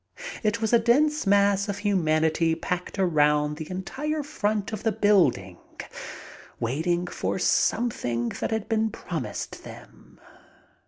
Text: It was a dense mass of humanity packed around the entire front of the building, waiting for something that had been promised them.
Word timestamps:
It 0.41 0.61
was 0.61 0.73
a 0.73 0.79
dense 0.79 1.27
mass 1.27 1.69
of 1.69 1.77
humanity 1.77 2.55
packed 2.55 2.97
around 2.97 3.57
the 3.57 3.69
entire 3.69 4.23
front 4.23 4.73
of 4.73 4.81
the 4.81 4.91
building, 4.91 5.59
waiting 6.59 7.05
for 7.05 7.37
something 7.37 8.29
that 8.39 8.49
had 8.49 8.67
been 8.67 8.89
promised 8.89 9.63
them. 9.63 10.19